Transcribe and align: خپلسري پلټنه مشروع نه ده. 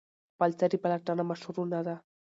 خپلسري 0.33 0.77
پلټنه 0.83 1.23
مشروع 1.29 1.65
نه 1.73 1.79
ده. 1.87 1.95